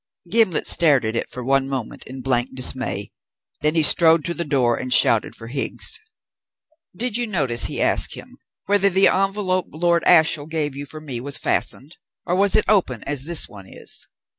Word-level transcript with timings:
Gimblet 0.31 0.65
stared 0.65 1.05
at 1.05 1.15
it 1.15 1.29
for 1.29 1.43
one 1.43 1.69
moment 1.69 2.05
in 2.07 2.21
blank 2.23 2.55
dismay. 2.55 3.11
Then 3.61 3.75
he 3.75 3.83
strode 3.83 4.25
to 4.25 4.33
the 4.33 4.43
door 4.43 4.75
and 4.75 4.91
shouted 4.91 5.35
for 5.35 5.45
Higgs. 5.49 5.99
"Did 6.95 7.17
you 7.17 7.27
notice," 7.27 7.65
he 7.65 7.79
asked 7.79 8.15
him, 8.15 8.37
"whether 8.65 8.89
the 8.89 9.09
envelope 9.09 9.67
Lord 9.69 10.03
Ashiel 10.07 10.47
gave 10.47 10.75
you 10.75 10.87
for 10.87 10.99
me 11.01 11.21
was 11.21 11.37
fastened, 11.37 11.97
or 12.25 12.35
was 12.35 12.55
it 12.55 12.65
open 12.67 13.03
as 13.03 13.25
this 13.25 13.47
one 13.47 13.67
is?" 13.67 14.07